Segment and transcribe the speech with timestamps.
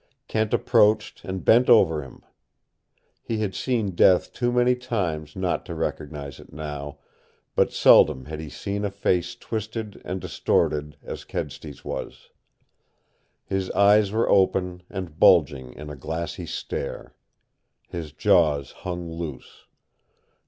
[0.27, 2.23] Kent approached and bent over him.
[3.21, 6.97] He had seen death too many times not to recognize it now,
[7.55, 12.31] but seldom had he seen a face twisted and distorted as Kedsty's was.
[13.45, 17.13] His eyes were open and bulging in a glassy stare.
[17.87, 19.67] His jaws hung loose.